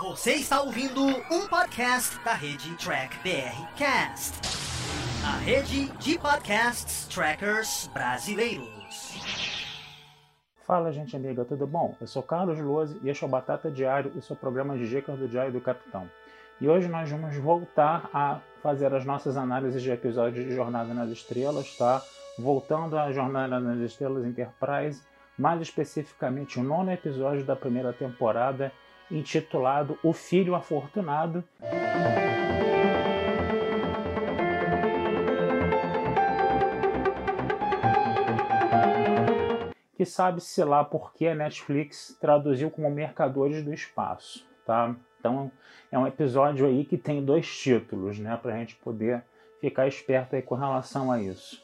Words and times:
Você 0.00 0.32
está 0.32 0.62
ouvindo 0.62 1.02
um 1.30 1.46
podcast 1.46 2.18
da 2.24 2.32
rede 2.32 2.74
Track 2.76 3.18
BR 3.18 3.76
Cast, 3.76 4.34
a 5.22 5.36
rede 5.36 5.90
de 5.98 6.18
podcasts 6.18 7.06
trackers 7.06 7.86
brasileiros. 7.92 9.20
Fala, 10.66 10.90
gente 10.90 11.14
amiga, 11.14 11.44
tudo 11.44 11.66
bom? 11.66 11.94
Eu 12.00 12.06
sou 12.06 12.22
Carlos 12.22 12.58
Lose 12.58 12.98
e 13.02 13.10
este 13.10 13.24
é 13.24 13.26
o 13.26 13.30
Batata 13.30 13.70
Diário, 13.70 14.10
o 14.16 14.22
seu 14.22 14.34
programa 14.34 14.78
de 14.78 14.88
dicas 14.88 15.18
do 15.18 15.28
Diário 15.28 15.52
do 15.52 15.60
Capitão. 15.60 16.10
E 16.58 16.66
hoje 16.66 16.88
nós 16.88 17.10
vamos 17.10 17.36
voltar 17.36 18.08
a 18.14 18.40
fazer 18.62 18.94
as 18.94 19.04
nossas 19.04 19.36
análises 19.36 19.82
de 19.82 19.90
episódios 19.90 20.46
de 20.46 20.54
Jornada 20.54 20.94
nas 20.94 21.10
Estrelas, 21.10 21.76
tá? 21.76 22.02
Voltando 22.38 22.98
à 22.98 23.12
Jornada 23.12 23.60
nas 23.60 23.78
Estrelas 23.80 24.24
Enterprise, 24.24 25.02
mais 25.38 25.60
especificamente 25.60 26.58
o 26.58 26.62
nono 26.62 26.90
episódio 26.90 27.44
da 27.44 27.54
primeira 27.54 27.92
temporada, 27.92 28.72
intitulado 29.10 29.98
O 30.02 30.12
Filho 30.12 30.54
Afortunado. 30.54 31.44
Que 39.94 40.06
sabe-se 40.06 40.64
lá 40.64 40.82
porque 40.82 41.26
a 41.26 41.34
Netflix 41.34 42.16
traduziu 42.20 42.70
como 42.70 42.90
Mercadores 42.90 43.62
do 43.62 43.74
Espaço, 43.74 44.46
tá? 44.64 44.94
Então 45.18 45.52
é 45.92 45.98
um 45.98 46.06
episódio 46.06 46.66
aí 46.66 46.84
que 46.84 46.96
tem 46.96 47.22
dois 47.22 47.46
títulos, 47.46 48.18
né, 48.18 48.38
para 48.40 48.54
a 48.54 48.56
gente 48.56 48.76
poder 48.76 49.22
ficar 49.60 49.86
esperto 49.86 50.34
aí 50.34 50.42
com 50.42 50.54
relação 50.54 51.12
a 51.12 51.20
isso. 51.20 51.62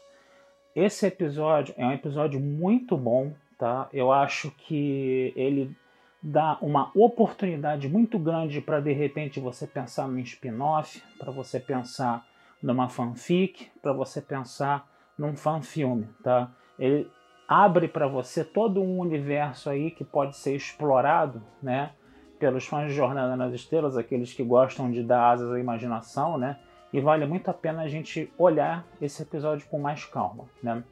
Esse 0.74 1.06
episódio 1.06 1.74
é 1.78 1.86
um 1.86 1.92
episódio 1.92 2.38
muito 2.38 2.98
bom, 2.98 3.32
tá? 3.58 3.88
Eu 3.90 4.12
acho 4.12 4.50
que 4.50 5.32
ele 5.34 5.74
dá 6.28 6.58
uma 6.60 6.90
oportunidade 6.92 7.88
muito 7.88 8.18
grande 8.18 8.60
para 8.60 8.80
de 8.80 8.92
repente 8.92 9.38
você 9.38 9.64
pensar 9.64 10.08
num 10.08 10.18
spin-off, 10.18 11.00
para 11.16 11.30
você 11.30 11.60
pensar 11.60 12.26
numa 12.60 12.88
fanfic, 12.88 13.70
para 13.80 13.92
você 13.92 14.20
pensar 14.20 14.88
num 15.16 15.36
fan-filme, 15.36 16.08
tá? 16.24 16.50
Ele 16.76 17.08
abre 17.46 17.86
para 17.86 18.08
você 18.08 18.44
todo 18.44 18.82
um 18.82 18.98
universo 18.98 19.70
aí 19.70 19.92
que 19.92 20.02
pode 20.02 20.36
ser 20.36 20.56
explorado, 20.56 21.40
né? 21.62 21.92
Pelos 22.40 22.66
fãs 22.66 22.88
de 22.88 22.94
Jornada 22.94 23.36
nas 23.36 23.54
Estrelas, 23.54 23.96
aqueles 23.96 24.32
que 24.32 24.42
gostam 24.42 24.90
de 24.90 25.04
dar 25.04 25.30
asas 25.30 25.52
à 25.52 25.60
imaginação, 25.60 26.36
né? 26.36 26.58
E 26.92 27.00
vale 27.00 27.24
muito 27.24 27.48
a 27.48 27.54
pena 27.54 27.82
a 27.82 27.88
gente 27.88 28.32
olhar 28.36 28.84
esse 29.00 29.22
episódio 29.22 29.64
com 29.68 29.78
mais 29.78 30.04
calma, 30.04 30.46
né? 30.60 30.82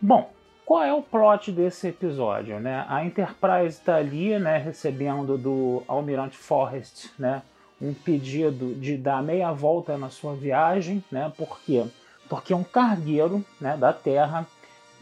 Bom, 0.00 0.30
qual 0.64 0.82
é 0.82 0.92
o 0.92 1.02
plot 1.02 1.52
desse 1.52 1.88
episódio? 1.88 2.58
Né? 2.58 2.84
A 2.88 3.04
Enterprise 3.04 3.78
está 3.78 3.96
ali 3.96 4.38
né, 4.38 4.56
recebendo 4.56 5.36
do 5.36 5.82
Almirante 5.86 6.36
Forrest 6.36 7.10
né, 7.18 7.42
um 7.80 7.92
pedido 7.92 8.74
de 8.74 8.96
dar 8.96 9.22
meia 9.22 9.52
volta 9.52 9.98
na 9.98 10.08
sua 10.08 10.34
viagem. 10.34 11.04
Né? 11.12 11.30
Por 11.36 11.60
quê? 11.60 11.84
Porque 12.28 12.54
um 12.54 12.64
cargueiro 12.64 13.44
né, 13.60 13.76
da 13.76 13.92
Terra 13.92 14.46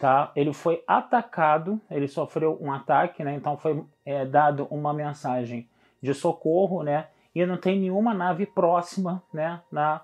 tá, 0.01 0.33
ele 0.35 0.53
foi 0.53 0.83
atacado, 0.87 1.81
ele 1.89 2.09
sofreu 2.09 2.59
um 2.61 2.73
ataque, 2.73 3.23
né, 3.23 3.35
então 3.37 3.57
foi 3.57 3.85
é, 4.05 4.25
dado 4.25 4.67
uma 4.69 4.93
mensagem 4.93 5.69
de 6.03 6.13
socorro 6.13 6.83
né, 6.83 7.07
e 7.33 7.47
não 7.47 7.57
tem 7.57 7.79
nenhuma 7.79 8.13
nave 8.13 8.45
próxima 8.45 9.23
né, 9.33 9.61
na 9.71 10.01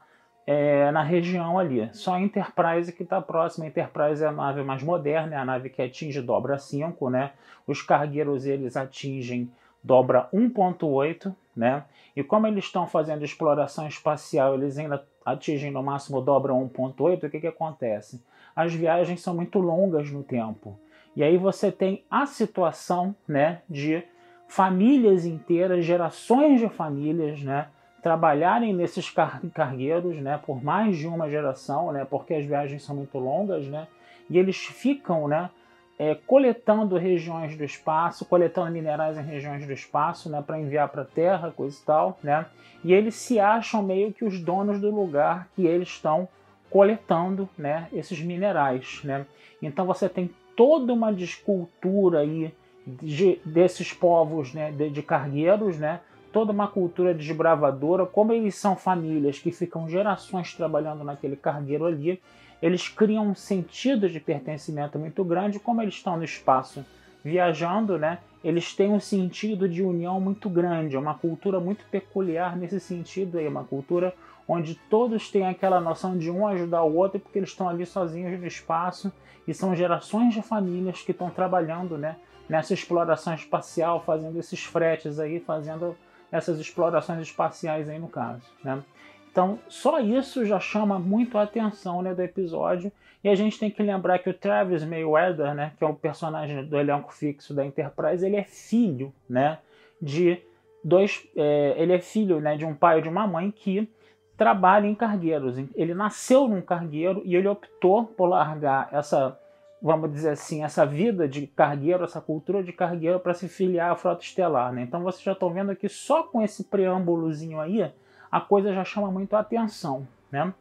é, 0.50 0.91
na 0.92 1.02
região 1.02 1.58
ali. 1.58 1.91
Só 1.92 2.14
a 2.14 2.20
Enterprise 2.22 2.91
que 2.91 3.02
está 3.02 3.20
próxima. 3.20 3.66
A 3.66 3.68
Enterprise 3.68 4.24
é 4.24 4.28
a 4.28 4.32
nave 4.32 4.62
mais 4.62 4.82
moderna, 4.82 5.34
é 5.34 5.38
a 5.38 5.44
nave 5.44 5.68
que 5.68 5.82
atinge 5.82 6.22
dobra 6.22 6.56
5, 6.56 7.10
né? 7.10 7.32
Os 7.66 7.82
cargueiros 7.82 8.46
eles 8.46 8.74
atingem 8.74 9.52
dobra 9.84 10.26
1.8, 10.32 11.34
né? 11.54 11.84
E 12.16 12.24
como 12.24 12.46
eles 12.46 12.64
estão 12.64 12.86
fazendo 12.86 13.22
exploração 13.22 13.86
espacial, 13.86 14.54
eles 14.54 14.78
ainda 14.78 15.06
atingem 15.22 15.70
no 15.70 15.82
máximo 15.82 16.22
dobra 16.22 16.54
1.8, 16.54 17.24
o 17.24 17.30
que, 17.30 17.41
que 17.41 17.46
acontece? 17.46 18.24
As 18.56 18.72
viagens 18.72 19.20
são 19.20 19.34
muito 19.34 19.58
longas 19.58 20.10
no 20.10 20.22
tempo. 20.22 20.81
E 21.14 21.22
aí 21.22 21.37
você 21.37 21.70
tem 21.70 22.04
a 22.10 22.25
situação, 22.25 23.14
né, 23.28 23.60
de 23.69 24.03
famílias 24.47 25.26
inteiras, 25.26 25.84
gerações 25.84 26.58
de 26.58 26.70
famílias, 26.70 27.42
né, 27.42 27.69
trabalharem 28.08 28.72
nesses 28.72 29.10
car 29.10 29.38
cargueiros 29.52 30.16
né, 30.16 30.41
por 30.46 30.64
mais 30.64 30.96
de 30.96 31.06
uma 31.06 31.28
geração, 31.28 31.92
né, 31.92 32.06
porque 32.08 32.32
as 32.32 32.46
viagens 32.46 32.82
são 32.82 32.96
muito 32.96 33.19
longas, 33.19 33.66
né, 33.66 33.86
e 34.30 34.38
eles 34.38 34.56
ficam 34.56 35.28
né, 35.28 35.50
é, 35.98 36.14
coletando 36.14 36.96
regiões 36.96 37.54
do 37.54 37.62
espaço, 37.62 38.24
coletando 38.24 38.70
minerais 38.70 39.19
em 39.19 39.22
regiões 39.22 39.66
do 39.66 39.72
espaço 39.74 40.30
né, 40.30 40.41
para 40.41 40.58
enviar 40.58 40.88
para 40.88 41.02
a 41.02 41.04
Terra, 41.04 41.52
coisa 41.54 41.78
e 41.78 41.84
tal, 41.84 42.19
né, 42.22 42.46
e 42.82 42.94
eles 42.94 43.14
se 43.14 43.38
acham 43.38 43.82
meio 43.82 44.10
que 44.10 44.25
os 44.25 44.40
donos 44.40 44.80
do 44.80 44.90
lugar 44.90 45.46
que 45.54 45.66
eles 45.66 45.88
estão 45.88 46.26
coletando 46.70 47.46
né, 47.58 47.88
esses 47.92 48.19
minerais. 48.22 49.02
Né. 49.04 49.26
Então 49.60 49.84
você 49.84 50.08
tem 50.08 50.30
toda 50.56 50.94
uma 50.94 51.12
descultura 51.12 52.20
aí 52.20 52.54
de, 52.86 53.38
desses 53.44 53.92
povos 53.92 54.54
né, 54.54 54.72
de, 54.72 54.88
de 54.88 55.02
cargueiros, 55.02 55.78
né, 55.78 56.00
toda 56.33 56.53
uma 56.53 56.69
cultura 56.69 57.15
desbravadora, 57.15 58.06
como 58.06 58.33
eles 58.33 58.55
são 58.55 58.77
famílias 58.77 59.39
que 59.39 59.50
ficam 59.50 59.89
gerações 59.89 60.55
trabalhando 60.55 61.05
naquele 61.05 61.37
cargueiro 61.37 61.87
ali, 61.87 62.21
eles 62.61 62.89
criam 62.89 63.28
um 63.28 63.34
sentido 63.34 64.09
de 64.09 64.19
pertencimento 64.19 64.99
muito 64.99 65.25
grande, 65.25 65.61
como 65.61 65.81
eles 65.81 65.94
estão 65.94 66.17
no 66.17 66.25
espaço 66.25 66.84
viajando, 67.25 67.99
né? 67.99 68.19
Eles 68.43 68.75
têm 68.75 68.91
um 68.91 69.00
sentido 69.00 69.69
de 69.69 69.83
união 69.83 70.21
muito 70.21 70.49
grande, 70.49 70.97
uma 70.97 71.15
cultura 71.15 71.59
muito 71.61 71.84
peculiar 71.91 72.56
nesse 72.56 72.81
sentido 72.81 73.38
aí, 73.38 73.47
uma 73.47 73.65
cultura 73.65 74.15
onde 74.47 74.75
todos 74.88 75.31
têm 75.31 75.47
aquela 75.47 75.81
noção 75.81 76.17
de 76.17 76.31
um 76.31 76.47
ajudar 76.47 76.83
o 76.83 76.97
outro 76.97 77.21
porque 77.21 77.38
eles 77.38 77.50
estão 77.50 77.69
ali 77.69 77.84
sozinhos 77.84 78.41
no 78.41 78.47
espaço 78.47 79.12
e 79.47 79.53
são 79.53 79.75
gerações 79.75 80.34
de 80.34 80.43
famílias 80.43 81.03
que 81.03 81.11
estão 81.11 81.31
trabalhando, 81.31 81.99
né? 81.99 82.17
Nessa 82.49 82.72
exploração 82.72 83.34
espacial, 83.34 84.03
fazendo 84.05 84.38
esses 84.38 84.65
fretes 84.65 85.19
aí, 85.19 85.38
fazendo 85.38 85.94
essas 86.31 86.59
explorações 86.59 87.21
espaciais 87.21 87.89
aí 87.89 87.99
no 87.99 88.09
caso. 88.09 88.43
Né? 88.62 88.83
Então, 89.31 89.59
só 89.69 90.00
isso 90.00 90.44
já 90.44 90.59
chama 90.59 90.99
muito 90.99 91.39
a 91.39 91.43
atenção 91.43 92.03
né, 92.03 92.15
do 92.15 92.22
episódio. 92.22 92.91
E 93.22 93.28
a 93.28 93.34
gente 93.34 93.59
tem 93.59 93.71
que 93.71 93.83
lembrar 93.83 94.19
que 94.19 94.31
o 94.31 94.34
Travis 94.34 94.84
Mayweather, 94.84 95.55
né, 95.55 95.72
que 95.77 95.84
é 95.84 95.87
o 95.87 95.94
personagem 95.94 96.65
do 96.65 96.78
elenco 96.78 97.12
fixo 97.12 97.53
da 97.53 97.65
Enterprise, 97.65 98.25
ele 98.25 98.37
é 98.37 98.44
filho 98.44 99.12
né, 99.28 99.59
de 100.00 100.41
dois. 100.83 101.27
É, 101.37 101.75
ele 101.77 101.93
é 101.93 101.99
filho 101.99 102.41
né, 102.41 102.56
de 102.56 102.65
um 102.65 102.75
pai 102.75 102.99
e 102.99 103.03
de 103.03 103.09
uma 103.09 103.27
mãe 103.27 103.50
que 103.50 103.88
trabalham 104.37 104.88
em 104.88 104.94
cargueiros. 104.94 105.59
Ele 105.75 105.94
nasceu 105.94 106.47
num 106.47 106.61
cargueiro 106.61 107.22
e 107.25 107.34
ele 107.34 107.49
optou 107.49 108.05
por 108.05 108.27
largar 108.27 108.88
essa 108.93 109.38
vamos 109.81 110.12
dizer 110.12 110.31
assim, 110.31 110.65
essa 110.65 110.84
vida 110.84 111.28
de 111.28 111.47
cargueiro, 111.47 112.05
essa 112.05 112.21
cultura 112.21 112.62
de 112.62 112.72
cargueiro 112.72 113.21
para 113.21 113.34
se 113.34 113.49
filiar 113.49 113.93
à 113.93 113.97
frota 113.97 114.22
estelar. 114.22 114.72
Né? 114.72 114.83
Então 114.83 115.03
vocês 115.03 115.22
já 115.22 115.33
estão 115.33 115.50
vendo 115.50 115.71
aqui 115.71 115.89
só 115.89 116.22
com 116.22 116.43
esse 116.43 116.65
preâmbulozinho 116.65 117.61
aí, 117.61 117.91
a 118.31 118.41
coisa 118.41 118.72
já 118.72 118.84
chama 118.84 119.11
muito 119.11 119.34
a 119.34 119.41
atenção. 119.41 120.06
Né? 120.31 120.53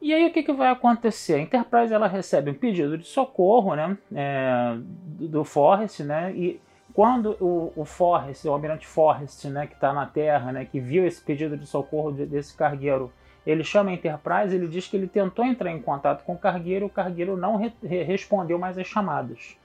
E 0.00 0.12
aí 0.12 0.26
o 0.26 0.32
que, 0.32 0.42
que 0.42 0.52
vai 0.52 0.68
acontecer? 0.68 1.34
A 1.34 1.40
Enterprise 1.40 1.92
ela 1.92 2.06
recebe 2.06 2.50
um 2.50 2.54
pedido 2.54 2.98
de 2.98 3.06
socorro 3.06 3.74
né, 3.74 3.96
é, 4.14 4.76
do 5.18 5.42
Forrest, 5.42 6.00
né, 6.00 6.32
e 6.34 6.60
quando 6.92 7.36
o, 7.40 7.72
o 7.74 7.84
Forrest, 7.84 8.44
o 8.46 8.52
almirante 8.52 8.86
Forrest, 8.86 9.46
né, 9.46 9.66
que 9.66 9.74
está 9.74 9.92
na 9.92 10.06
Terra, 10.06 10.52
né, 10.52 10.64
que 10.64 10.78
viu 10.78 11.06
esse 11.06 11.20
pedido 11.20 11.56
de 11.56 11.66
socorro 11.66 12.12
de, 12.12 12.26
desse 12.26 12.56
cargueiro 12.56 13.10
ele 13.46 13.62
chama 13.62 13.90
a 13.90 13.94
Enterprise, 13.94 14.54
ele 14.54 14.66
diz 14.66 14.88
que 14.88 14.96
ele 14.96 15.06
tentou 15.06 15.44
entrar 15.44 15.70
em 15.70 15.80
contato 15.80 16.24
com 16.24 16.34
o 16.34 16.38
cargueiro 16.38 16.86
o 16.86 16.90
cargueiro 16.90 17.36
não 17.36 17.56
re 17.56 17.72
respondeu 17.82 18.58
mais 18.58 18.76
as 18.76 18.86
chamadas. 18.86 19.56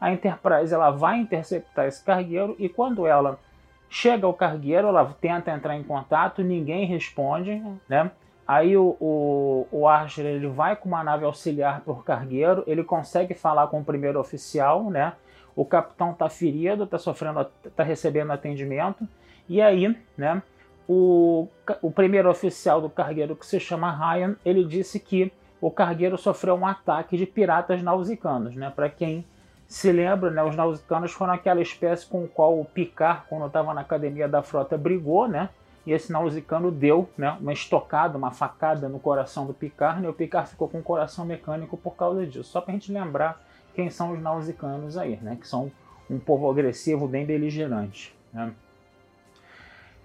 A 0.00 0.12
Enterprise 0.12 0.72
ela 0.72 0.90
vai 0.90 1.18
interceptar 1.18 1.86
esse 1.86 2.04
cargueiro 2.04 2.54
e 2.58 2.68
quando 2.68 3.06
ela 3.06 3.38
chega 3.88 4.26
ao 4.26 4.34
cargueiro, 4.34 4.88
ela 4.88 5.16
tenta 5.20 5.50
entrar 5.50 5.76
em 5.76 5.82
contato, 5.82 6.42
ninguém 6.42 6.86
responde, 6.86 7.62
né? 7.88 8.10
Aí 8.46 8.76
o, 8.76 8.96
o, 9.00 9.66
o 9.72 9.88
Archer 9.88 10.24
ele 10.24 10.46
vai 10.46 10.76
com 10.76 10.88
uma 10.88 11.02
nave 11.02 11.24
auxiliar 11.24 11.82
o 11.84 11.96
cargueiro, 11.96 12.62
ele 12.66 12.84
consegue 12.84 13.34
falar 13.34 13.66
com 13.66 13.80
o 13.80 13.84
primeiro 13.84 14.20
oficial, 14.20 14.88
né? 14.88 15.14
O 15.54 15.64
capitão 15.64 16.12
está 16.12 16.28
ferido, 16.28 16.84
está 16.84 16.98
sofrendo, 16.98 17.46
está 17.64 17.82
recebendo 17.82 18.30
atendimento 18.30 19.08
e 19.48 19.60
aí, 19.60 19.96
né? 20.16 20.42
O, 20.88 21.48
o 21.82 21.90
primeiro 21.90 22.30
oficial 22.30 22.80
do 22.80 22.88
cargueiro, 22.88 23.34
que 23.34 23.46
se 23.46 23.58
chama 23.58 23.90
Ryan, 23.90 24.36
ele 24.44 24.64
disse 24.64 25.00
que 25.00 25.32
o 25.60 25.70
cargueiro 25.70 26.16
sofreu 26.16 26.54
um 26.54 26.66
ataque 26.66 27.16
de 27.16 27.26
piratas 27.26 27.82
nausicanos. 27.82 28.54
Né? 28.54 28.70
Para 28.74 28.88
quem 28.88 29.24
se 29.66 29.90
lembra, 29.90 30.30
né, 30.30 30.42
os 30.42 30.54
nausicanos 30.54 31.12
foram 31.12 31.32
aquela 31.32 31.60
espécie 31.60 32.06
com 32.06 32.24
o 32.24 32.28
qual 32.28 32.58
o 32.60 32.64
Picard, 32.64 33.22
quando 33.28 33.46
estava 33.46 33.74
na 33.74 33.80
academia 33.80 34.28
da 34.28 34.42
frota, 34.42 34.78
brigou, 34.78 35.26
né? 35.26 35.48
E 35.84 35.92
esse 35.92 36.10
nausicano 36.10 36.70
deu 36.70 37.08
né, 37.16 37.36
uma 37.40 37.52
estocada, 37.52 38.18
uma 38.18 38.32
facada 38.32 38.88
no 38.88 38.98
coração 38.98 39.46
do 39.46 39.54
Picard, 39.54 40.00
né, 40.00 40.08
e 40.08 40.10
o 40.10 40.14
Picard 40.14 40.50
ficou 40.50 40.68
com 40.68 40.78
o 40.78 40.82
coração 40.82 41.24
mecânico 41.24 41.76
por 41.76 41.94
causa 41.96 42.26
disso. 42.26 42.44
Só 42.44 42.60
para 42.60 42.72
a 42.72 42.74
gente 42.74 42.92
lembrar 42.92 43.40
quem 43.74 43.90
são 43.90 44.12
os 44.12 44.20
nausicanos 44.20 44.96
aí, 44.96 45.18
né? 45.20 45.36
Que 45.40 45.46
são 45.46 45.70
um 46.08 46.18
povo 46.18 46.48
agressivo, 46.50 47.08
bem 47.08 47.26
beligerante. 47.26 48.16
Né? 48.32 48.52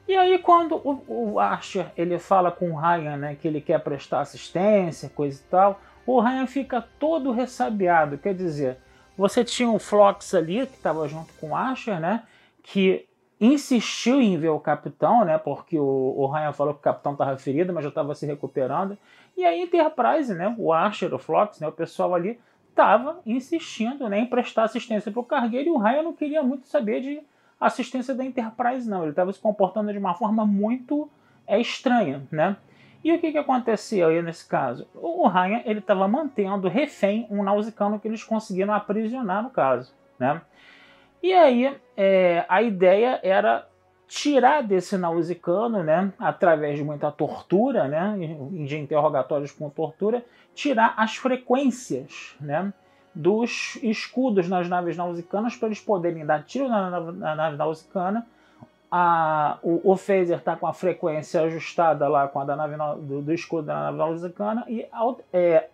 E 0.08 0.16
aí 0.16 0.40
quando 0.40 0.76
o, 0.76 1.34
o 1.34 1.40
Archer 1.40 1.92
ele 1.96 2.20
fala 2.20 2.52
com 2.52 2.72
o 2.72 2.76
Ryan, 2.76 3.18
né, 3.18 3.38
que 3.40 3.48
ele 3.48 3.62
quer 3.62 3.80
prestar 3.80 4.22
assistência, 4.22 5.10
coisa 5.10 5.40
e 5.40 5.50
tal, 5.50 5.80
o 6.06 6.20
Ryan 6.20 6.48
fica 6.48 6.82
todo 7.00 7.32
ressabiado, 7.32 8.18
quer 8.18 8.34
dizer, 8.34 8.78
você 9.18 9.44
tinha 9.44 9.70
o 9.70 9.80
Flox 9.80 10.34
ali, 10.34 10.66
que 10.66 10.76
estava 10.76 11.08
junto 11.08 11.32
com 11.34 11.50
o 11.50 11.56
Asher, 11.56 12.00
né? 12.00 12.24
Que 12.64 13.08
insistiu 13.40 14.22
em 14.22 14.38
ver 14.38 14.50
o 14.50 14.60
capitão, 14.60 15.24
né? 15.24 15.38
Porque 15.38 15.78
o, 15.78 16.16
o 16.18 16.28
Ryan 16.28 16.54
falou 16.54 16.74
que 16.74 16.80
o 16.80 16.84
capitão 16.84 17.12
estava 17.12 17.38
ferido, 17.38 17.72
mas 17.74 17.84
já 17.84 17.90
estava 17.90 18.16
se 18.16 18.26
recuperando. 18.26 18.98
E 19.38 19.46
a 19.46 19.56
Enterprise, 19.56 20.34
né? 20.34 20.56
O 20.58 20.74
Asher, 20.74 21.14
o 21.14 21.20
Flox, 21.20 21.60
né? 21.60 21.68
O 21.68 21.72
pessoal 21.72 22.16
ali 22.16 22.40
estava 22.70 23.20
insistindo 23.26 24.08
né, 24.08 24.20
em 24.20 24.26
prestar 24.26 24.64
assistência 24.64 25.12
para 25.12 25.20
o 25.20 25.26
cargueiro 25.26 25.68
e 25.68 25.72
o 25.72 25.78
Ryan 25.78 26.04
não 26.04 26.14
queria 26.14 26.42
muito 26.42 26.68
saber 26.68 27.02
de 27.02 27.22
assistência 27.62 28.16
da 28.16 28.26
Enterprise, 28.26 28.90
não. 28.90 29.04
Ele 29.04 29.12
estava 29.12 29.32
se 29.32 29.40
comportando 29.40 29.92
de 29.94 30.00
uma 30.00 30.16
forma 30.16 30.46
muito 30.46 31.08
é, 31.48 31.62
estranha, 31.62 32.28
né? 32.32 32.58
E 33.04 33.12
o 33.14 33.20
que, 33.20 33.32
que 33.32 33.38
acontecia 33.38 34.08
aí 34.08 34.22
nesse 34.22 34.48
caso? 34.48 34.88
O 34.94 35.28
Ryan 35.28 35.62
ele 35.66 35.80
estava 35.80 36.08
mantendo 36.08 36.68
refém 36.68 37.28
um 37.30 37.44
nausicano 37.44 38.00
que 38.00 38.08
eles 38.08 38.24
conseguiram 38.24 38.74
aprisionar 38.74 39.42
no 39.42 39.50
caso, 39.50 39.94
né? 40.20 40.42
E 41.22 41.34
aí 41.34 41.78
é, 41.96 42.46
a 42.50 42.62
ideia 42.62 43.20
era 43.24 43.68
tirar 44.08 44.62
desse 44.62 44.98
nausicano, 44.98 45.82
né, 45.84 46.12
através 46.20 46.78
de 46.78 46.84
muita 46.84 47.10
tortura, 47.10 47.88
né, 47.88 48.14
de 48.66 48.78
interrogatórios 48.78 49.54
com 49.54 49.70
tortura, 49.70 50.26
tirar 50.54 50.96
as 50.98 51.16
frequências, 51.16 52.36
né, 52.38 52.74
dos 53.14 53.78
escudos 53.84 54.48
nas 54.48 54.70
naves 54.70 54.96
nausicanas 54.96 55.56
para 55.56 55.68
eles 55.68 55.82
poderem 55.82 56.26
dar 56.26 56.44
tiro 56.44 56.70
na, 56.70 56.90
na, 56.90 57.12
na 57.12 57.36
nave 57.36 57.58
nausicana 57.58 58.26
a, 58.92 59.58
o, 59.64 59.92
o 59.92 59.96
phaser 59.96 60.38
está 60.38 60.56
com 60.58 60.68
a 60.68 60.74
frequência 60.74 61.42
ajustada 61.42 62.10
lá 62.10 62.28
com 62.28 62.42
a 62.42 62.46
da 62.46 62.58
nave 62.58 62.76
do, 62.76 63.22
do 63.22 63.34
escudo 63.34 63.68
da 63.68 63.84
nave 63.84 63.98
nausicana 63.98 64.66
e 64.68 64.86
é, 65.32 65.70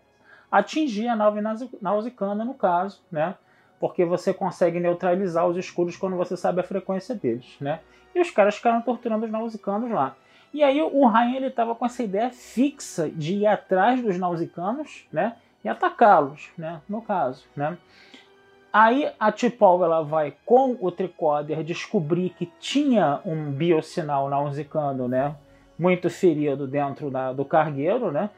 atingir 0.52 1.08
a 1.08 1.16
nave 1.16 1.42
nausicana 1.82 2.46
no 2.46 2.54
caso, 2.54 3.02
né? 3.12 3.34
Porque 3.80 4.06
você 4.06 4.34
consegue 4.34 4.80
neutralizar 4.80 5.48
os 5.48 5.58
escudos 5.58 5.98
quando 5.98 6.16
você 6.16 6.38
sabe 6.38 6.62
a 6.62 6.64
frequência 6.64 7.16
deles, 7.16 7.56
né? 7.60 7.80
E 8.14 8.22
os 8.22 8.30
caras 8.30 8.56
ficaram 8.56 8.82
torturando 8.82 9.26
os 9.26 9.32
nausicanos 9.32 9.90
lá. 9.90 10.16
E 10.54 10.64
aí 10.64 10.82
o 10.82 11.08
Ryan 11.08 11.36
ele 11.36 11.48
estava 11.48 11.76
com 11.76 11.86
essa 11.86 12.04
ideia 12.04 12.30
fixa 12.30 13.10
de 13.10 13.36
ir 13.36 13.48
atrás 13.48 14.02
dos 14.02 14.18
nausicanos, 14.18 15.08
né? 15.12 15.36
E 15.64 15.70
atacá-los, 15.70 16.50
né? 16.58 16.82
No 16.88 17.02
caso, 17.02 17.46
né? 17.56 17.78
Aí 18.72 19.10
a 19.20 19.32
T'Pol 19.32 19.84
ela 19.84 20.04
vai 20.04 20.36
com 20.46 20.78
o 20.80 20.92
tricorder 20.92 21.64
descobrir 21.64 22.30
que 22.32 22.46
tinha 22.60 23.22
um 23.26 23.52
biosinal 23.52 24.30
nausicano, 24.30 25.08
né? 25.08 25.36
Muito 25.80 26.10
ferido 26.10 26.68
dentro 26.68 27.10
da, 27.10 27.34
do 27.34 27.46
cargueiro, 27.46 28.12
né? 28.12 28.30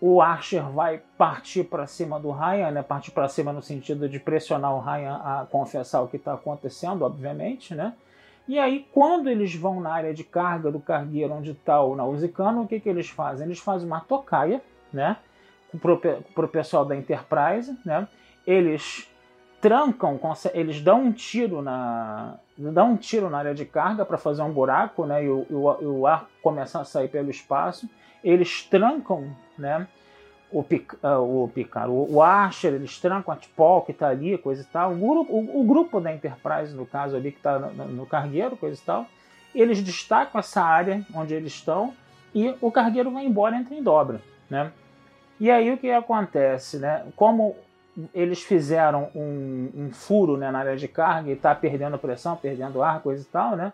O 0.00 0.20
Archer 0.20 0.68
vai 0.70 1.00
partir 1.16 1.64
para 1.64 1.86
cima 1.86 2.20
do 2.20 2.30
Ryan, 2.30 2.72
né? 2.72 2.82
Partir 2.82 3.12
para 3.12 3.28
cima 3.28 3.52
no 3.52 3.62
sentido 3.62 4.08
de 4.08 4.18
pressionar 4.18 4.74
o 4.74 4.80
Ryan 4.80 5.14
a 5.16 5.46
confessar 5.50 6.02
o 6.02 6.08
que 6.08 6.16
está 6.16 6.34
acontecendo, 6.34 7.02
obviamente, 7.02 7.74
né? 7.74 7.94
E 8.48 8.58
aí, 8.58 8.86
quando 8.92 9.28
eles 9.28 9.54
vão 9.54 9.80
na 9.80 9.92
área 9.92 10.14
de 10.14 10.22
carga 10.22 10.70
do 10.70 10.78
cargueiro 10.78 11.32
onde 11.32 11.50
está 11.50 11.80
o 11.80 11.96
nausicano, 11.96 12.62
o 12.62 12.68
que, 12.68 12.78
que 12.78 12.88
eles 12.88 13.08
fazem? 13.08 13.46
Eles 13.46 13.58
fazem 13.58 13.86
uma 13.86 14.00
tocaia, 14.00 14.62
né? 14.92 15.16
Para 15.80 16.44
o 16.44 16.48
pessoal 16.48 16.84
da 16.84 16.96
Enterprise, 16.96 17.76
né? 17.84 18.06
Eles 18.46 19.10
trancam, 19.60 20.18
eles 20.54 20.80
dão 20.80 21.04
um 21.04 21.12
tiro 21.12 21.60
na 21.62 22.38
dão 22.56 22.92
um 22.92 22.96
tiro 22.96 23.28
na 23.28 23.38
área 23.38 23.54
de 23.54 23.64
carga 23.64 24.04
para 24.04 24.16
fazer 24.16 24.42
um 24.42 24.52
buraco, 24.52 25.04
né, 25.04 25.24
e 25.24 25.28
o, 25.28 25.46
o, 25.50 26.00
o, 26.00 26.06
ar 26.06 26.26
começar 26.40 26.80
a 26.80 26.84
sair 26.84 27.08
pelo 27.08 27.30
espaço. 27.30 27.88
Eles 28.24 28.62
trancam, 28.62 29.30
né, 29.58 29.86
o, 30.50 30.60
uh, 30.60 31.44
o 31.44 31.48
Picard, 31.48 31.90
o, 31.90 32.14
o 32.14 32.22
Archer, 32.22 32.74
eles 32.74 32.98
trancam 32.98 33.34
a 33.34 33.36
T'Pol 33.36 33.82
que 33.82 33.92
está 33.92 34.08
ali, 34.08 34.38
coisa 34.38 34.62
e 34.62 34.64
tal. 34.64 34.92
O 34.92 34.96
grupo, 34.96 35.32
o, 35.32 35.60
o, 35.60 35.64
grupo 35.64 36.00
da 36.00 36.14
Enterprise, 36.14 36.74
no 36.74 36.86
caso 36.86 37.16
ali, 37.16 37.32
que 37.32 37.38
está 37.38 37.58
no, 37.58 37.86
no, 37.88 38.06
cargueiro, 38.06 38.56
coisa 38.56 38.80
e 38.80 38.84
tal. 38.84 39.06
Eles 39.54 39.82
destacam 39.82 40.38
essa 40.38 40.62
área 40.62 41.04
onde 41.14 41.34
eles 41.34 41.52
estão 41.52 41.92
e 42.34 42.54
o 42.60 42.70
cargueiro 42.70 43.10
vai 43.10 43.24
embora 43.24 43.56
entra 43.56 43.74
em 43.74 43.82
dobra, 43.82 44.20
né? 44.48 44.72
E 45.38 45.50
aí 45.50 45.70
o 45.70 45.78
que 45.78 45.90
acontece, 45.90 46.78
né? 46.78 47.04
Como 47.14 47.54
eles 48.14 48.42
fizeram 48.42 49.08
um, 49.14 49.70
um 49.74 49.90
furo 49.90 50.36
né, 50.36 50.50
na 50.50 50.58
área 50.58 50.76
de 50.76 50.86
carga 50.86 51.30
e 51.30 51.32
está 51.32 51.54
perdendo 51.54 51.98
pressão, 51.98 52.36
perdendo 52.36 52.82
ar, 52.82 53.00
coisa 53.00 53.22
e 53.22 53.26
tal, 53.26 53.56
né? 53.56 53.72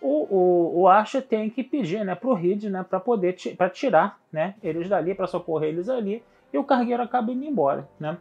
O, 0.00 0.26
o, 0.34 0.80
o 0.80 0.88
Archer 0.88 1.22
tem 1.22 1.50
que 1.50 1.62
pedir 1.62 2.02
né, 2.04 2.14
para 2.14 2.28
o 2.28 2.32
Reed 2.32 2.64
né, 2.64 2.82
para 2.88 2.98
poder 2.98 3.36
para 3.56 3.68
tirar 3.68 4.18
né, 4.32 4.54
eles 4.62 4.88
dali, 4.88 5.14
para 5.14 5.26
socorrer 5.26 5.68
eles 5.68 5.90
ali, 5.90 6.22
e 6.50 6.56
o 6.56 6.64
cargueiro 6.64 7.02
acaba 7.02 7.30
indo 7.30 7.44
embora. 7.44 7.86
Né? 7.98 8.16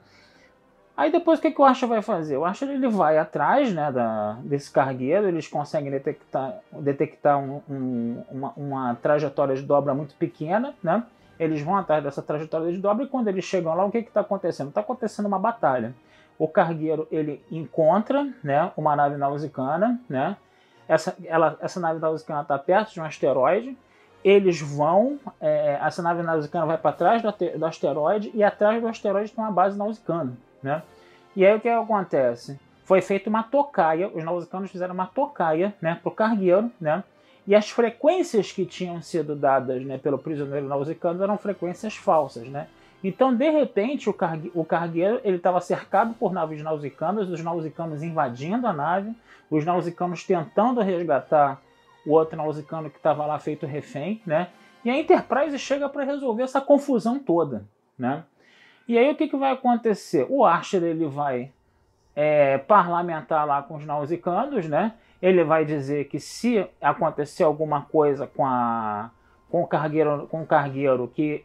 Aí 0.97 1.09
depois 1.09 1.39
o 1.39 1.41
que, 1.41 1.51
que 1.51 1.61
o 1.61 1.63
Archer 1.63 1.87
vai 1.87 2.01
fazer? 2.01 2.35
O 2.35 2.43
Archer 2.43 2.69
ele 2.69 2.89
vai 2.89 3.17
atrás 3.17 3.73
né, 3.73 3.89
da, 3.93 4.33
desse 4.43 4.69
cargueiro, 4.69 5.29
eles 5.29 5.47
conseguem 5.47 5.89
detectar, 5.89 6.59
detectar 6.73 7.39
um, 7.39 7.61
um, 7.69 8.23
uma, 8.29 8.53
uma 8.57 8.95
trajetória 8.95 9.55
de 9.55 9.61
dobra 9.61 9.93
muito 9.93 10.13
pequena, 10.15 10.75
né? 10.83 11.01
Eles 11.39 11.61
vão 11.61 11.77
atrás 11.77 12.03
dessa 12.03 12.21
trajetória 12.21 12.71
de 12.71 12.77
dobra 12.77 13.05
e 13.05 13.07
quando 13.07 13.29
eles 13.29 13.45
chegam 13.45 13.73
lá, 13.73 13.85
o 13.85 13.91
que 13.91 13.99
está 13.99 14.19
acontecendo? 14.19 14.69
Está 14.69 14.81
acontecendo 14.81 15.25
uma 15.25 15.39
batalha. 15.39 15.95
O 16.37 16.47
cargueiro 16.47 17.07
ele 17.09 17.43
encontra 17.49 18.27
né, 18.43 18.71
uma 18.75 18.95
nave 18.95 19.15
nausicana, 19.17 19.99
né? 20.09 20.35
Essa, 20.87 21.15
ela, 21.23 21.57
essa 21.61 21.79
nave 21.79 21.99
nausicana 21.99 22.41
está 22.41 22.57
perto 22.57 22.93
de 22.93 22.99
um 22.99 23.05
asteroide. 23.05 23.77
Eles 24.23 24.59
vão, 24.59 25.19
é, 25.39 25.79
essa 25.81 26.01
nave 26.01 26.23
nausicana 26.23 26.65
vai 26.65 26.77
para 26.77 26.91
trás 26.91 27.21
do, 27.21 27.31
do, 27.31 27.65
asteroide 27.65 28.31
e 28.33 28.43
atrás 28.43 28.81
do 28.81 28.87
asteroide 28.87 29.31
tem 29.31 29.41
uma 29.41 29.51
base 29.51 29.77
nausicana, 29.77 30.33
né? 30.61 30.81
E 31.35 31.45
aí 31.45 31.55
o 31.55 31.59
que 31.59 31.69
acontece? 31.69 32.59
Foi 32.83 33.01
feita 33.01 33.29
uma 33.29 33.43
tocaia, 33.43 34.09
os 34.13 34.23
nausicanos 34.23 34.71
fizeram 34.71 34.93
uma 34.93 35.05
tocaia, 35.05 35.73
né, 35.79 35.99
para 36.01 36.09
o 36.09 36.13
cargueiro, 36.13 36.71
né? 36.81 37.03
E 37.49 37.55
as 37.55 37.67
frequências 37.67 38.51
que 38.51 38.63
tinham 38.63 39.01
sido 39.01 39.35
dadas 39.35 39.83
né, 39.83 39.97
pelo 39.97 40.19
prisioneiro 40.19 40.67
nausicano 40.67 41.23
eram 41.23 41.35
frequências 41.35 41.95
falsas. 41.95 42.47
Né? 42.47 42.67
Então, 43.03 43.35
de 43.35 43.49
repente, 43.49 44.07
o, 44.07 44.13
cargue 44.13 44.51
o 44.53 44.63
cargueiro 44.63 45.19
estava 45.25 45.59
cercado 45.59 46.13
por 46.13 46.31
naves 46.31 46.61
nausicanas, 46.61 47.27
os 47.27 47.43
nausicanos 47.43 48.03
invadindo 48.03 48.67
a 48.67 48.71
nave, 48.71 49.15
os 49.49 49.65
nausicanos 49.65 50.23
tentando 50.23 50.79
resgatar 50.81 51.59
o 52.05 52.11
outro 52.11 52.37
nausicano 52.37 52.87
que 52.87 52.97
estava 52.97 53.25
lá 53.25 53.39
feito 53.39 53.65
refém, 53.65 54.21
né? 54.27 54.49
E 54.85 54.91
a 54.91 54.95
Enterprise 54.95 55.57
chega 55.57 55.89
para 55.89 56.03
resolver 56.03 56.43
essa 56.43 56.61
confusão 56.61 57.17
toda, 57.17 57.65
né? 57.97 58.25
E 58.87 58.95
aí 58.95 59.09
o 59.09 59.15
que, 59.15 59.27
que 59.27 59.35
vai 59.35 59.53
acontecer? 59.53 60.27
O 60.29 60.45
Archer 60.45 60.83
ele 60.83 61.07
vai 61.07 61.51
é, 62.21 62.57
parlamentar 62.57 63.47
lá 63.47 63.63
com 63.63 63.75
os 63.75 63.85
nausicanos, 63.85 64.67
né? 64.67 64.91
ele 65.21 65.41
vai 65.41 65.63
dizer 65.63 66.09
que 66.09 66.19
se 66.19 66.67
acontecer 66.81 67.43
alguma 67.43 67.83
coisa 67.83 68.27
com 68.27 68.45
a 68.45 69.09
com 69.49 69.63
o 69.63 69.67
cargueiro, 69.67 70.27
com 70.29 70.43
o 70.43 70.45
cargueiro 70.45 71.07
que 71.07 71.43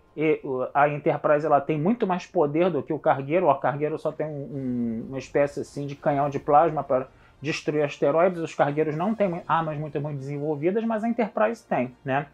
a 0.74 0.88
Enterprise 0.90 1.46
ela 1.46 1.58
tem 1.58 1.78
muito 1.78 2.06
mais 2.06 2.26
poder 2.26 2.68
do 2.70 2.82
que 2.82 2.92
o 2.92 2.98
cargueiro, 2.98 3.48
o 3.48 3.54
cargueiro 3.54 3.98
só 3.98 4.12
tem 4.12 4.26
um, 4.26 5.06
uma 5.08 5.18
espécie 5.18 5.60
assim 5.60 5.86
de 5.86 5.94
canhão 5.94 6.28
de 6.28 6.38
plasma 6.38 6.84
para 6.84 7.08
destruir 7.40 7.82
asteroides, 7.82 8.42
os 8.42 8.54
cargueiros 8.54 8.94
não 8.94 9.14
têm 9.14 9.40
armas 9.48 9.78
muito 9.78 9.98
bem 9.98 10.14
desenvolvidas, 10.16 10.84
mas 10.84 11.02
a 11.02 11.08
Enterprise 11.08 11.64
tem, 11.66 11.96
né? 12.04 12.26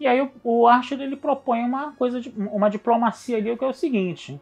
E 0.00 0.08
aí 0.08 0.20
o, 0.20 0.32
o 0.42 0.66
Archer 0.66 1.00
ele 1.00 1.14
propõe 1.14 1.60
uma 1.60 1.92
coisa 1.92 2.20
de, 2.20 2.30
uma 2.36 2.68
diplomacia 2.68 3.36
ali 3.36 3.56
que 3.56 3.64
é 3.64 3.68
o 3.68 3.72
seguinte: 3.72 4.40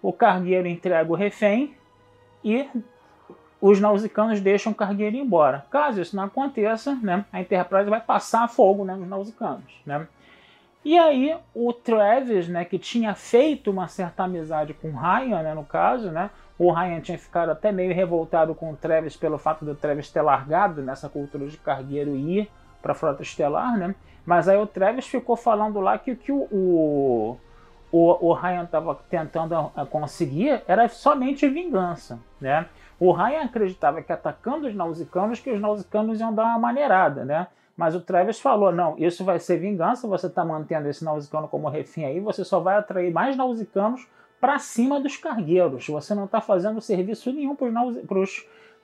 o 0.00 0.12
cargueiro 0.12 0.68
entrega 0.68 1.10
o 1.10 1.16
refém 1.16 1.74
e 2.44 2.68
os 3.60 3.80
nausicanos 3.80 4.40
deixam 4.40 4.72
o 4.72 4.74
cargueiro 4.74 5.16
ir 5.16 5.20
embora. 5.20 5.66
Caso 5.70 6.00
isso 6.00 6.16
não 6.16 6.24
aconteça, 6.24 6.94
né, 7.02 7.24
a 7.32 7.40
Enterprise 7.40 7.90
vai 7.90 8.00
passar 8.00 8.48
fogo 8.48 8.84
né, 8.84 8.94
nos 8.94 9.08
nausicanos. 9.08 9.72
Né? 9.84 10.06
E 10.84 10.98
aí 10.98 11.36
o 11.54 11.72
Travis, 11.72 12.48
né, 12.48 12.64
que 12.64 12.78
tinha 12.78 13.14
feito 13.14 13.70
uma 13.70 13.86
certa 13.86 14.24
amizade 14.24 14.72
com 14.72 14.90
Ryan, 14.92 15.42
né, 15.42 15.54
no 15.54 15.64
caso, 15.64 16.10
né, 16.10 16.30
o 16.58 16.72
Ryan 16.72 17.00
tinha 17.00 17.18
ficado 17.18 17.50
até 17.50 17.70
meio 17.72 17.94
revoltado 17.94 18.54
com 18.54 18.70
o 18.70 18.76
Travis 18.76 19.16
pelo 19.16 19.38
fato 19.38 19.64
do 19.64 19.74
Travis 19.74 20.10
ter 20.10 20.22
largado 20.22 20.82
nessa 20.82 21.08
cultura 21.08 21.46
de 21.46 21.56
cargueiro 21.56 22.14
e 22.14 22.40
ir 22.40 22.50
para 22.82 22.92
a 22.92 22.94
frota 22.94 23.22
estelar, 23.22 23.78
né? 23.78 23.94
Mas 24.26 24.48
aí 24.48 24.58
o 24.58 24.66
Travis 24.66 25.06
ficou 25.06 25.36
falando 25.36 25.80
lá 25.80 25.98
que, 25.98 26.14
que 26.14 26.30
o, 26.30 26.46
o, 26.52 27.36
o, 27.92 28.28
o 28.28 28.32
Ryan 28.32 28.64
estava 28.64 28.94
tentando 29.08 29.54
conseguir 29.90 30.62
era 30.66 30.88
somente 30.88 31.48
vingança, 31.48 32.18
né? 32.40 32.66
O 32.98 33.12
Ryan 33.12 33.44
acreditava 33.44 34.02
que 34.02 34.12
atacando 34.12 34.68
os 34.68 34.74
nausicanos, 34.74 35.40
que 35.40 35.50
os 35.50 35.60
nausicanos 35.60 36.20
iam 36.20 36.34
dar 36.34 36.44
uma 36.44 36.58
maneirada, 36.58 37.24
né? 37.24 37.46
Mas 37.76 37.94
o 37.94 38.00
Travis 38.00 38.38
falou: 38.38 38.70
não, 38.70 38.94
isso 38.98 39.24
vai 39.24 39.38
ser 39.38 39.56
vingança, 39.56 40.06
você 40.06 40.26
está 40.26 40.44
mantendo 40.44 40.86
esse 40.88 41.02
nausicano 41.02 41.48
como 41.48 41.68
refém 41.68 42.04
aí, 42.04 42.20
você 42.20 42.44
só 42.44 42.60
vai 42.60 42.76
atrair 42.76 43.10
mais 43.10 43.36
nausicanos 43.36 44.06
para 44.38 44.58
cima 44.58 45.00
dos 45.00 45.16
cargueiros. 45.16 45.86
Você 45.88 46.14
não 46.14 46.26
está 46.26 46.40
fazendo 46.40 46.80
serviço 46.80 47.32
nenhum 47.32 47.56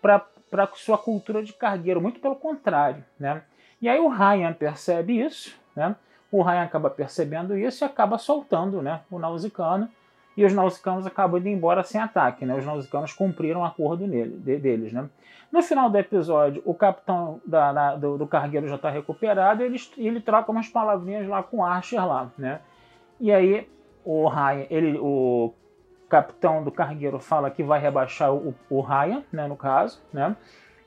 para 0.00 0.68
sua 0.74 0.96
cultura 0.96 1.42
de 1.42 1.52
cargueiro, 1.52 2.00
muito 2.00 2.20
pelo 2.20 2.36
contrário, 2.36 3.04
né? 3.20 3.42
E 3.80 3.88
aí 3.88 4.00
o 4.00 4.08
Ryan 4.08 4.54
percebe 4.54 5.20
isso, 5.20 5.54
né? 5.76 5.94
O 6.30 6.42
Ryan 6.42 6.62
acaba 6.62 6.90
percebendo 6.90 7.56
isso 7.56 7.84
e 7.84 7.86
acaba 7.86 8.18
soltando 8.18 8.82
né, 8.82 9.00
o 9.10 9.18
Nausicano. 9.18 9.88
E 10.36 10.44
os 10.44 10.52
Nausicanos 10.52 11.06
acabam 11.06 11.40
indo 11.40 11.48
embora 11.48 11.82
sem 11.82 11.98
ataque. 11.98 12.44
Né? 12.44 12.54
Os 12.54 12.64
Nausicanos 12.64 13.12
cumpriram 13.12 13.62
o 13.62 13.64
acordo 13.64 14.06
nele, 14.06 14.36
de, 14.36 14.58
deles. 14.58 14.92
Né? 14.92 15.08
No 15.50 15.62
final 15.62 15.88
do 15.88 15.96
episódio, 15.96 16.62
o 16.66 16.74
capitão 16.74 17.40
da, 17.46 17.72
da, 17.72 17.96
do, 17.96 18.18
do, 18.18 18.26
cargueiro 18.26 18.68
já 18.68 18.74
está 18.74 18.90
recuperado 18.90 19.62
e 19.62 19.66
ele, 19.66 19.78
ele 19.96 20.20
troca 20.20 20.52
umas 20.52 20.68
palavrinhas 20.68 21.26
lá 21.26 21.42
com 21.42 21.58
o 21.58 21.64
Archer 21.64 22.06
lá. 22.06 22.30
Né? 22.36 22.60
E 23.18 23.32
aí 23.32 23.66
o 24.04 24.28
Ryan, 24.28 24.66
ele, 24.68 24.98
o 24.98 25.54
capitão 26.08 26.62
do 26.62 26.70
cargueiro 26.70 27.18
fala 27.18 27.50
que 27.50 27.62
vai 27.62 27.80
rebaixar 27.80 28.32
o, 28.32 28.54
o 28.70 28.80
Ryan, 28.80 29.24
né, 29.32 29.48
no 29.48 29.56
caso, 29.56 30.00
né? 30.12 30.36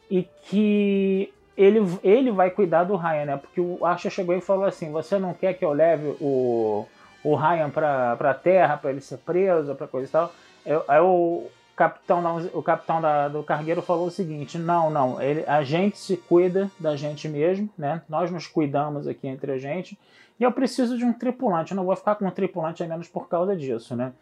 E 0.10 0.24
que 0.24 1.34
ele, 1.60 2.00
ele 2.02 2.32
vai 2.32 2.50
cuidar 2.50 2.86
do 2.86 2.96
Ryan, 2.96 3.26
né? 3.26 3.38
Porque 3.38 3.60
o 3.60 3.86
Archer 3.86 4.10
chegou 4.10 4.34
e 4.34 4.40
falou 4.40 4.64
assim: 4.64 4.92
Você 4.94 5.20
não 5.20 5.34
quer 5.34 5.54
que 5.54 5.66
eu 5.66 5.74
leve 5.74 6.16
o, 6.22 6.88
o 7.22 7.36
Ryan 7.36 7.70
para 7.70 8.14
a 8.14 8.34
terra, 8.34 8.78
para 8.78 8.92
ele 8.92 9.02
ser 9.02 9.18
preso, 9.18 9.76
para 9.76 9.86
coisa 9.86 10.08
e 10.08 10.12
tal? 10.12 10.32
Aí 10.88 11.02
o 11.02 11.48
capitão, 11.76 12.50
o 12.54 12.64
capitão 12.64 13.02
da, 13.02 13.28
do 13.28 13.44
cargueiro 13.44 13.82
falou 13.82 14.08
o 14.08 14.12
seguinte: 14.12 14.58
Não, 14.58 14.90
não, 14.90 15.22
ele, 15.22 15.44
a 15.46 15.62
gente 15.62 15.98
se 15.98 16.16
cuida 16.16 16.72
da 16.80 16.96
gente 16.96 17.28
mesmo, 17.28 17.70
né? 17.78 18.02
Nós 18.08 18.32
nos 18.32 18.48
cuidamos 18.48 19.06
aqui 19.06 19.28
entre 19.28 19.52
a 19.52 19.58
gente. 19.58 20.00
E 20.40 20.44
eu 20.44 20.54
preciso 20.54 20.98
de 20.98 21.04
um 21.04 21.12
tripulante. 21.12 21.74
Eu 21.74 21.76
não 21.76 21.84
vou 21.84 21.96
ficar 21.98 22.16
com 22.16 22.26
um 22.26 22.32
tripulante 22.32 22.82
a 22.82 22.88
menos 22.88 23.10
por 23.10 23.28
causa 23.28 23.54
disso, 23.54 23.98
né? 23.98 24.14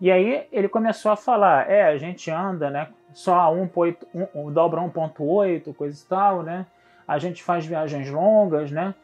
E 0.00 0.12
aí 0.12 0.46
ele 0.52 0.68
começou 0.68 1.10
a 1.10 1.16
falar: 1.16 1.68
É, 1.68 1.82
a 1.88 1.98
gente 1.98 2.30
anda, 2.30 2.70
né? 2.70 2.86
Só 3.12 3.34
a 3.34 3.46
1.8, 3.48 3.96
um, 4.32 4.52
dobra 4.52 4.80
1.8, 4.80 5.74
coisa 5.74 6.00
e 6.00 6.08
tal, 6.08 6.44
né? 6.44 6.64
A 7.06 7.18
gente 7.18 7.42
faz 7.42 7.66
viagens 7.66 8.10
longas, 8.10 8.70
né? 8.70 8.94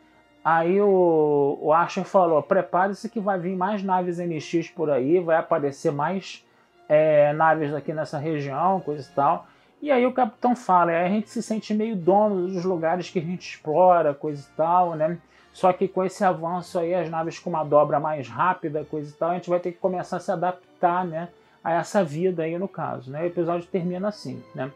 Aí 0.45 0.81
o, 0.81 1.59
o 1.61 1.73
Archer 1.73 2.05
falou: 2.05 2.43
prepare-se 2.43 3.09
que 3.09 3.21
vai 3.21 3.39
vir 3.39 3.57
mais 3.57 3.83
naves 3.83 4.19
NX 4.19 4.71
por 4.71 4.91
aí, 4.91 5.21
vai 5.21 5.37
aparecer 5.37 5.93
mais 5.93 6.45
é, 6.89 7.33
naves 7.33 7.75
aqui 7.75 7.93
nessa 7.93 8.19
região, 8.19 8.81
coisa 8.81 9.09
e 9.09 9.15
tal. 9.15 9.47
E 9.83 9.91
aí 9.91 10.07
o 10.07 10.13
capitão 10.13 10.57
fala: 10.57 10.93
é, 10.93 11.05
a 11.05 11.09
gente 11.09 11.29
se 11.31 11.43
sente 11.43 11.75
meio 11.75 11.95
dono 11.95 12.49
dos 12.49 12.65
lugares 12.65 13.11
que 13.11 13.19
a 13.19 13.23
gente 13.23 13.49
explora, 13.51 14.15
coisa 14.15 14.43
e 14.43 14.57
tal, 14.57 14.95
né? 14.95 15.19
Só 15.53 15.73
que 15.73 15.89
com 15.89 16.05
esse 16.05 16.25
avanço 16.25 16.79
aí, 16.79 16.95
as 16.95 17.11
naves 17.11 17.39
com 17.39 17.51
uma 17.51 17.65
dobra 17.65 17.99
mais 17.99 18.29
rápida, 18.29 18.85
coisa 18.85 19.11
e 19.11 19.13
tal, 19.13 19.31
a 19.31 19.35
gente 19.35 19.51
vai 19.51 19.59
ter 19.59 19.73
que 19.73 19.79
começar 19.79 20.17
a 20.17 20.21
se 20.21 20.31
adaptar, 20.31 21.05
né? 21.05 21.29
A 21.63 21.73
essa 21.73 22.03
vida 22.03 22.45
aí 22.45 22.59
no 22.59 22.69
caso, 22.69 23.11
né? 23.11 23.23
O 23.23 23.27
episódio 23.27 23.69
termina 23.69 24.09
assim, 24.09 24.43
né? 24.55 24.71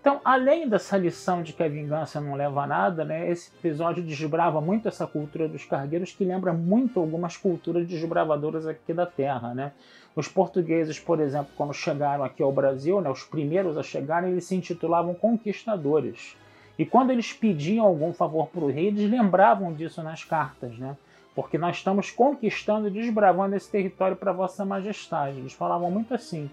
Então, 0.00 0.20
além 0.24 0.68
dessa 0.68 0.96
lição 0.96 1.42
de 1.42 1.52
que 1.52 1.62
a 1.62 1.68
vingança 1.68 2.20
não 2.20 2.34
leva 2.34 2.62
a 2.62 2.66
nada, 2.66 3.04
né, 3.04 3.28
esse 3.28 3.50
episódio 3.58 4.02
desbrava 4.02 4.60
muito 4.60 4.86
essa 4.86 5.06
cultura 5.06 5.48
dos 5.48 5.64
cargueiros, 5.64 6.12
que 6.12 6.24
lembra 6.24 6.52
muito 6.52 7.00
algumas 7.00 7.36
culturas 7.36 7.86
desbravadoras 7.86 8.66
aqui 8.66 8.94
da 8.94 9.04
Terra. 9.04 9.52
Né? 9.54 9.72
Os 10.14 10.28
portugueses, 10.28 11.00
por 11.00 11.20
exemplo, 11.20 11.50
quando 11.56 11.74
chegaram 11.74 12.22
aqui 12.22 12.42
ao 12.42 12.52
Brasil, 12.52 13.00
né, 13.00 13.10
os 13.10 13.24
primeiros 13.24 13.76
a 13.76 13.82
chegarem, 13.82 14.30
eles 14.30 14.44
se 14.44 14.54
intitulavam 14.54 15.14
conquistadores. 15.14 16.36
E 16.78 16.86
quando 16.86 17.10
eles 17.10 17.32
pediam 17.32 17.84
algum 17.84 18.12
favor 18.12 18.46
para 18.46 18.64
o 18.64 18.70
rei, 18.70 18.86
eles 18.86 19.10
lembravam 19.10 19.72
disso 19.72 20.00
nas 20.00 20.22
cartas, 20.22 20.78
né? 20.78 20.96
Porque 21.34 21.58
nós 21.58 21.76
estamos 21.76 22.10
conquistando 22.10 22.86
e 22.86 22.90
desbravando 22.90 23.56
esse 23.56 23.68
território 23.68 24.16
para 24.16 24.32
Vossa 24.32 24.64
Majestade. 24.64 25.38
Eles 25.38 25.52
falavam 25.52 25.90
muito 25.90 26.14
assim. 26.14 26.48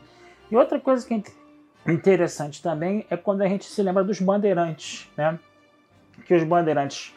E 0.49 0.55
outra 0.55 0.79
coisa 0.79 1.07
que 1.07 1.23
interessante 1.91 2.61
também 2.61 3.05
é 3.09 3.17
quando 3.17 3.41
a 3.41 3.47
gente 3.47 3.65
se 3.65 3.81
lembra 3.81 4.03
dos 4.03 4.19
bandeirantes, 4.19 5.09
né? 5.15 5.39
Que 6.25 6.33
os 6.33 6.43
bandeirantes 6.43 7.13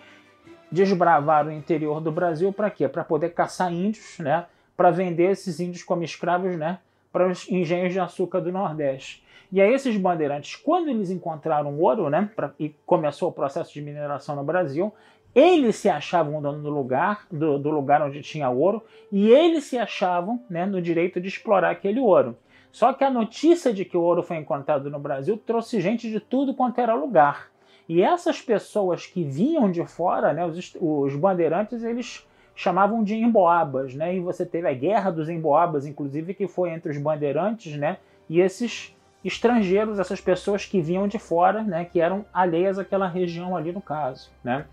desbravaram 0.71 1.49
o 1.49 1.53
interior 1.53 2.01
do 2.01 2.13
Brasil 2.13 2.53
para 2.53 2.71
quê? 2.71 2.89
Para 2.89 3.05
poder 3.05 3.31
caçar 3.31 3.73
índios, 3.73 4.19
né? 4.19 4.47
Para 4.77 4.91
vender 4.91 5.31
esses 5.31 5.59
índios 5.61 5.83
como 5.83 6.03
escravos, 6.03 6.57
né? 6.57 6.79
Para 7.11 7.29
os 7.29 7.49
engenhos 7.49 7.93
de 7.93 8.01
açúcar 8.01 8.41
do 8.41 8.53
Nordeste. 8.53 9.25
E 9.51 9.63
aí 9.63 9.73
esses 9.73 9.97
bandeirantes, 9.97 10.57
quando 10.57 10.91
eles 10.91 11.11
encontraram 11.11 11.79
ouro, 11.79 12.11
né? 12.11 12.31
Pra, 12.37 12.53
e 12.61 12.75
começou 12.85 13.31
o 13.31 13.33
processo 13.33 13.73
de 13.73 13.81
mineração 13.81 14.37
no 14.37 14.45
Brasil, 14.45 14.93
eles 15.35 15.77
se 15.77 15.89
achavam 15.89 16.43
dono 16.43 16.63
do 16.63 16.71
lugar, 16.71 17.27
do, 17.31 17.59
do 17.59 17.71
lugar 17.71 18.03
onde 18.03 18.21
tinha 18.23 18.51
ouro, 18.51 18.83
e 19.11 19.29
eles 19.31 19.65
se 19.65 19.79
achavam 19.79 20.43
né, 20.49 20.67
no 20.67 20.81
direito 20.81 21.21
de 21.21 21.29
explorar 21.29 21.71
aquele 21.71 22.01
ouro. 22.01 22.37
Só 22.71 22.93
que 22.93 23.05
a 23.05 23.11
notícia 23.11 23.73
de 23.73 23.85
que 23.85 23.97
o 23.97 24.03
ouro 24.03 24.23
foi 24.23 24.37
encontrado 24.37 24.91
no 24.91 24.99
Brasil 24.99 25.37
trouxe 25.37 25.81
gente 25.81 26.11
de 26.11 26.21
tudo 26.21 26.55
quanto 26.55 26.81
era 26.81 26.95
lugar. 26.95 27.51
E 27.89 28.03
essas 28.03 28.41
pessoas 28.41 29.07
que 29.07 29.25
vinham 29.25 29.71
de 29.71 29.85
fora, 29.87 30.33
né, 30.33 30.45
os, 30.45 30.77
os 30.79 31.15
bandeirantes, 31.17 31.83
eles 31.83 32.27
chamavam 32.55 33.05
de 33.05 33.15
emboabas, 33.15 33.95
né? 33.95 34.17
E 34.17 34.21
você 34.21 34.45
teve 34.45 34.69
a 34.69 34.75
guerra 34.75 35.13
dos 35.13 35.29
emboabas, 35.29 35.87
inclusive, 35.87 36.35
que 36.35 36.49
foi 36.49 36.71
entre 36.71 36.91
os 36.91 36.99
bandeirantes, 36.99 37.77
né? 37.77 37.99
E 38.29 38.41
esses 38.41 38.95
estrangeiros, 39.25 40.01
essas 40.01 40.21
pessoas 40.21 40.65
que 40.65 40.81
vinham 40.81 41.07
de 41.07 41.21
fora, 41.21 41.63
né? 41.63 41.85
Que 41.85 42.01
eram 42.01 42.25
alheias 42.35 42.77
àquela 42.77 43.07
região 43.07 43.57
ali 43.57 43.71
no 43.71 43.81
caso, 43.81 44.31
né? 44.43 44.67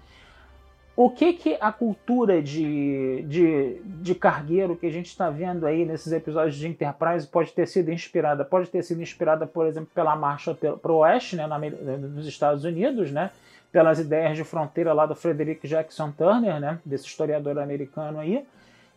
O 0.97 1.09
que, 1.09 1.33
que 1.33 1.57
a 1.59 1.73
cultura 1.73 2.41
de, 2.41 3.21
de, 3.23 3.81
de 3.83 4.15
cargueiro 4.15 4.77
que 4.77 4.85
a 4.85 4.91
gente 4.91 5.07
está 5.07 5.29
vendo 5.29 5.67
aí 5.67 5.83
nesses 5.83 6.13
episódios 6.13 6.55
de 6.55 6.67
Enterprise 6.67 7.27
pode 7.27 7.51
ter 7.51 7.67
sido 7.67 7.91
inspirada? 7.91 8.45
Pode 8.45 8.69
ter 8.69 8.81
sido 8.81 9.01
inspirada, 9.01 9.45
por 9.45 9.67
exemplo, 9.67 9.89
pela 9.93 10.15
marcha 10.15 10.53
para 10.53 10.91
o 10.91 10.99
oeste, 10.99 11.35
né, 11.35 11.47
na, 11.47 11.59
nos 11.59 12.25
Estados 12.25 12.63
Unidos, 12.63 13.11
né, 13.11 13.29
pelas 13.73 13.99
ideias 13.99 14.37
de 14.37 14.45
fronteira 14.45 14.93
lá 14.93 15.05
do 15.05 15.15
Frederick 15.15 15.67
Jackson 15.67 16.11
Turner, 16.11 16.61
né, 16.61 16.79
desse 16.85 17.05
historiador 17.05 17.59
americano 17.59 18.19
aí, 18.19 18.45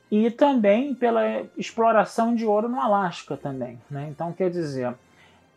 e 0.09 0.31
também 0.31 0.95
pela 0.95 1.43
exploração 1.57 2.33
de 2.33 2.47
ouro 2.47 2.69
no 2.69 2.81
Alasca 2.81 3.37
também. 3.37 3.77
Né? 3.91 4.07
Então, 4.09 4.33
quer 4.33 4.51
dizer, 4.51 4.95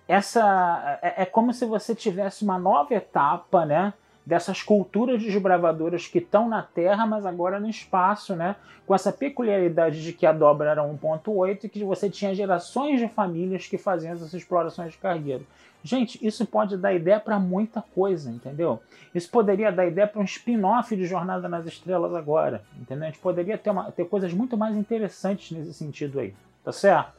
essa 0.07 0.99
é, 1.03 1.21
é 1.21 1.25
como 1.25 1.53
se 1.53 1.65
você 1.65 1.93
tivesse 1.93 2.43
uma 2.43 2.57
nova 2.57 2.95
etapa, 2.95 3.63
né? 3.63 3.93
Dessas 4.25 4.61
culturas 4.61 5.21
desbravadoras 5.21 6.07
que 6.07 6.19
estão 6.19 6.47
na 6.47 6.61
Terra, 6.61 7.05
mas 7.05 7.25
agora 7.25 7.59
no 7.59 7.69
espaço, 7.69 8.35
né? 8.35 8.55
Com 8.85 8.93
essa 8.93 9.11
peculiaridade 9.11 10.03
de 10.03 10.13
que 10.13 10.25
a 10.25 10.31
dobra 10.31 10.69
era 10.69 10.83
1.8 10.83 11.63
e 11.63 11.69
que 11.69 11.83
você 11.83 12.09
tinha 12.09 12.35
gerações 12.35 12.99
de 12.99 13.07
famílias 13.07 13.67
que 13.67 13.77
faziam 13.77 14.13
essas 14.13 14.33
explorações 14.33 14.91
de 14.91 14.97
cargueiro. 14.97 15.45
Gente, 15.83 16.19
isso 16.25 16.45
pode 16.45 16.77
dar 16.77 16.93
ideia 16.93 17.19
para 17.19 17.39
muita 17.39 17.81
coisa, 17.81 18.29
entendeu? 18.29 18.79
Isso 19.15 19.29
poderia 19.31 19.71
dar 19.71 19.87
ideia 19.87 20.05
para 20.05 20.21
um 20.21 20.25
spin-off 20.25 20.95
de 20.95 21.05
Jornada 21.05 21.49
nas 21.49 21.65
Estrelas 21.65 22.13
agora, 22.13 22.63
entendeu? 22.79 23.05
A 23.05 23.07
gente 23.07 23.19
poderia 23.19 23.57
ter, 23.57 23.71
uma, 23.71 23.91
ter 23.91 24.05
coisas 24.05 24.31
muito 24.31 24.55
mais 24.55 24.75
interessantes 24.75 25.57
nesse 25.57 25.73
sentido 25.73 26.19
aí, 26.19 26.35
tá 26.63 26.71
certo? 26.71 27.13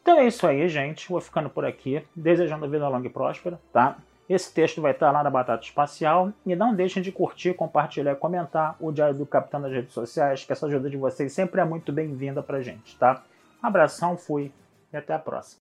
Então 0.00 0.18
é 0.18 0.26
isso 0.26 0.46
aí, 0.46 0.66
gente. 0.68 1.08
Vou 1.10 1.20
ficando 1.20 1.50
por 1.50 1.64
aqui, 1.64 2.02
desejando 2.16 2.68
vida 2.68 2.88
longa 2.88 3.06
e 3.06 3.10
próspera, 3.10 3.60
tá? 3.70 3.98
Esse 4.30 4.54
texto 4.54 4.80
vai 4.80 4.92
estar 4.92 5.10
lá 5.10 5.24
na 5.24 5.28
Batata 5.28 5.64
Espacial. 5.64 6.32
E 6.46 6.54
não 6.54 6.72
deixem 6.72 7.02
de 7.02 7.10
curtir, 7.10 7.52
compartilhar 7.52 8.12
e 8.12 8.14
comentar 8.14 8.76
o 8.78 8.92
Diário 8.92 9.16
do 9.16 9.26
Capitão 9.26 9.58
nas 9.58 9.72
redes 9.72 9.92
sociais, 9.92 10.44
que 10.44 10.52
essa 10.52 10.66
ajuda 10.66 10.88
de 10.88 10.96
vocês 10.96 11.32
sempre 11.32 11.60
é 11.60 11.64
muito 11.64 11.92
bem-vinda 11.92 12.40
pra 12.40 12.62
gente, 12.62 12.96
tá? 12.96 13.24
Um 13.60 13.66
abração, 13.66 14.16
fui 14.16 14.52
e 14.92 14.96
até 14.96 15.14
a 15.14 15.18
próxima. 15.18 15.58